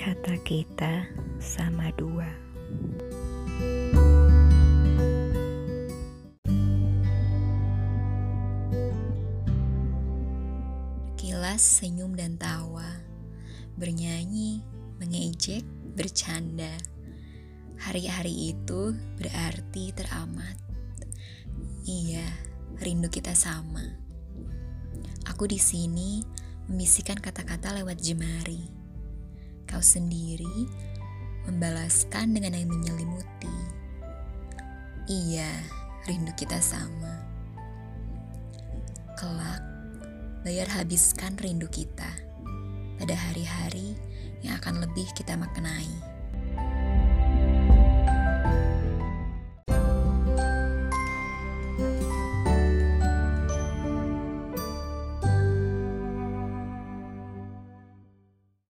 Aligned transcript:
Kita 0.00 1.04
sama 1.36 1.92
dua. 1.92 2.24
Kilas 11.20 11.60
senyum 11.60 12.16
dan 12.16 12.40
tawa, 12.40 12.88
bernyanyi, 13.76 14.64
mengejek, 14.96 15.62
bercanda. 15.94 16.72
Hari-hari 17.78 18.56
itu 18.56 18.96
berarti 19.20 19.92
teramat. 19.92 20.56
Iya, 21.84 22.24
rindu 22.80 23.12
kita 23.12 23.36
sama. 23.36 23.84
Aku 25.28 25.44
di 25.44 25.60
sini 25.60 26.24
membisikkan 26.72 27.20
kata-kata 27.20 27.76
lewat 27.76 28.00
jemari. 28.00 28.79
Kau 29.70 29.78
sendiri 29.78 30.66
membalaskan 31.46 32.34
dengan 32.34 32.58
yang 32.58 32.66
menyelimuti. 32.66 33.56
Iya, 35.06 35.46
rindu 36.10 36.34
kita 36.34 36.58
sama. 36.58 37.22
Kelak, 39.14 39.62
bayar 40.42 40.66
habiskan 40.74 41.38
rindu 41.38 41.70
kita 41.70 42.10
pada 42.98 43.14
hari-hari 43.14 43.94
yang 44.42 44.58
akan 44.58 44.82
lebih 44.82 45.06
kita 45.14 45.38
maknai. 45.38 45.88